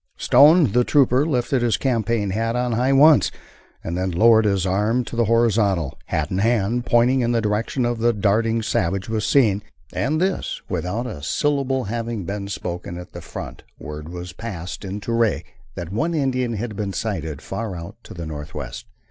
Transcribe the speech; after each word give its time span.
Stone, 0.17 0.71
the 0.71 0.83
trooper, 0.83 1.27
lifted 1.27 1.61
his 1.61 1.77
campaign 1.77 2.31
hat 2.31 2.55
on 2.55 2.71
high 2.71 2.91
once, 2.91 3.29
and 3.83 3.95
then 3.95 4.09
lowered 4.09 4.45
his 4.45 4.65
arm 4.65 5.05
to 5.05 5.15
the 5.15 5.25
horizontal, 5.25 5.95
hat 6.07 6.31
in 6.31 6.39
hand, 6.39 6.87
pointing 6.87 7.21
in 7.21 7.33
the 7.33 7.39
direction 7.39 7.83
the 7.83 8.11
darting 8.11 8.63
savage 8.63 9.07
was 9.07 9.23
seen, 9.27 9.61
and 9.93 10.19
thus, 10.19 10.59
without 10.67 11.05
a 11.05 11.21
syllable 11.21 11.83
having 11.83 12.25
been 12.25 12.47
spoken 12.47 12.97
at 12.97 13.11
the 13.11 13.21
front, 13.21 13.61
word 13.77 14.09
was 14.09 14.33
passed 14.33 14.83
in 14.83 14.99
to 15.01 15.13
Ray 15.13 15.43
that 15.75 15.93
one 15.93 16.15
Indian 16.15 16.53
had 16.53 16.75
been 16.75 16.93
sighted 16.93 17.39
far 17.39 17.75
out 17.75 17.95
to 18.01 18.15
the 18.15 18.25
northwest. 18.25 18.87